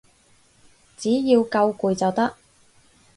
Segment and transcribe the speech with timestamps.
[0.97, 2.35] 只要夠攰就得